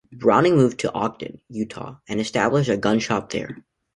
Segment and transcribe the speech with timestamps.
[0.11, 3.63] Browning moved to Ogden, Utah and established a gun shop there.